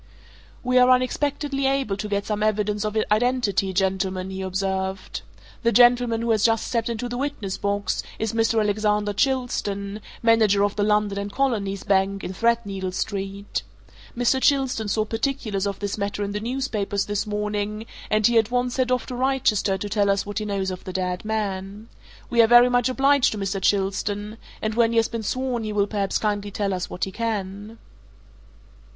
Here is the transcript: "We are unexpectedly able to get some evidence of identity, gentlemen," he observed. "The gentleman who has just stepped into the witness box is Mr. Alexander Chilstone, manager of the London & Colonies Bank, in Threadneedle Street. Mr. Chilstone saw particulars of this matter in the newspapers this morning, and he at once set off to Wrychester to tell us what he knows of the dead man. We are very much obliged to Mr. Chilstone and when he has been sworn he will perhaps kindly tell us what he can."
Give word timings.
"We 0.63 0.79
are 0.79 0.89
unexpectedly 0.89 1.67
able 1.67 1.95
to 1.97 2.07
get 2.07 2.25
some 2.25 2.41
evidence 2.41 2.83
of 2.83 2.97
identity, 3.11 3.71
gentlemen," 3.71 4.31
he 4.31 4.41
observed. 4.41 5.21
"The 5.61 5.71
gentleman 5.71 6.23
who 6.23 6.31
has 6.31 6.43
just 6.43 6.65
stepped 6.67 6.89
into 6.89 7.07
the 7.07 7.19
witness 7.19 7.55
box 7.59 8.01
is 8.17 8.33
Mr. 8.33 8.59
Alexander 8.59 9.13
Chilstone, 9.13 10.01
manager 10.23 10.63
of 10.63 10.75
the 10.75 10.81
London 10.81 11.29
& 11.29 11.29
Colonies 11.29 11.83
Bank, 11.83 12.23
in 12.23 12.33
Threadneedle 12.33 12.93
Street. 12.95 13.61
Mr. 14.17 14.41
Chilstone 14.41 14.89
saw 14.89 15.05
particulars 15.05 15.67
of 15.67 15.77
this 15.77 15.99
matter 15.99 16.23
in 16.23 16.31
the 16.31 16.39
newspapers 16.39 17.05
this 17.05 17.27
morning, 17.27 17.85
and 18.09 18.25
he 18.25 18.39
at 18.39 18.49
once 18.49 18.73
set 18.73 18.89
off 18.91 19.05
to 19.05 19.13
Wrychester 19.13 19.77
to 19.77 19.87
tell 19.87 20.09
us 20.09 20.25
what 20.25 20.39
he 20.39 20.45
knows 20.45 20.71
of 20.71 20.83
the 20.83 20.93
dead 20.93 21.23
man. 21.23 21.89
We 22.31 22.41
are 22.41 22.47
very 22.47 22.69
much 22.69 22.89
obliged 22.89 23.33
to 23.33 23.37
Mr. 23.37 23.61
Chilstone 23.61 24.37
and 24.63 24.73
when 24.73 24.93
he 24.93 24.97
has 24.97 25.09
been 25.09 25.21
sworn 25.21 25.63
he 25.63 25.71
will 25.71 25.85
perhaps 25.85 26.17
kindly 26.17 26.49
tell 26.49 26.73
us 26.73 26.89
what 26.89 27.03
he 27.03 27.11
can." 27.11 27.77